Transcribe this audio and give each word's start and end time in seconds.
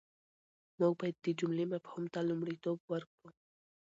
موږ 0.79 0.93
بايد 0.99 1.15
د 1.21 1.27
جملې 1.39 1.65
مفهوم 1.73 2.03
ته 2.13 2.19
لومړیتوب 2.29 2.79
ورکړو. 2.91 3.29